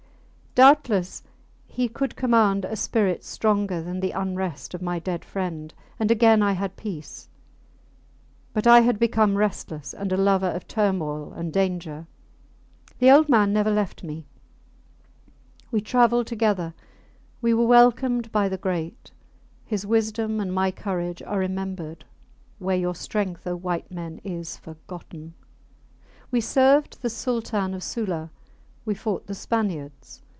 Doubtless 0.53 1.23
he 1.65 1.87
could 1.87 2.17
command 2.17 2.65
a 2.65 2.75
spirit 2.75 3.23
stronger 3.23 3.81
than 3.81 4.01
the 4.01 4.11
unrest 4.11 4.73
of 4.73 4.81
my 4.81 4.99
dead 4.99 5.23
friend, 5.23 5.73
and 5.97 6.11
again 6.11 6.43
I 6.43 6.51
had 6.51 6.75
peace; 6.75 7.29
but 8.51 8.67
I 8.67 8.81
had 8.81 8.99
become 8.99 9.37
restless, 9.37 9.93
and 9.93 10.11
a 10.11 10.17
lover 10.17 10.49
of 10.49 10.67
turmoil 10.67 11.31
and 11.31 11.53
danger. 11.53 12.05
The 12.99 13.09
old 13.09 13.29
man 13.29 13.53
never 13.53 13.71
left 13.71 14.03
me. 14.03 14.25
We 15.71 15.79
travelled 15.79 16.27
together. 16.27 16.73
We 17.41 17.53
were 17.53 17.65
welcomed 17.65 18.29
by 18.33 18.49
the 18.49 18.57
great; 18.57 19.11
his 19.63 19.85
wisdom 19.85 20.41
and 20.41 20.53
my 20.53 20.69
courage 20.69 21.21
are 21.21 21.39
remembered 21.39 22.03
where 22.59 22.75
your 22.75 22.93
strength, 22.95 23.47
O 23.47 23.55
white 23.55 23.89
men, 23.89 24.19
is 24.25 24.57
forgotten! 24.57 25.33
We 26.29 26.41
served 26.41 27.01
the 27.01 27.09
Sultan 27.09 27.73
of 27.73 27.81
Sula. 27.83 28.31
We 28.83 28.93
fought 28.95 29.27
the 29.27 29.33
Spaniards. 29.33 30.21